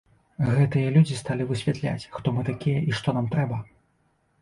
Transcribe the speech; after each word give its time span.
Гэтыя 0.53 0.93
людзі 0.95 1.19
сталі 1.19 1.47
высвятляць, 1.53 2.09
хто 2.19 2.27
мы 2.39 2.49
такія 2.51 2.83
і 2.89 3.01
што 3.01 3.09
нам 3.19 3.33
трэба. 3.37 3.65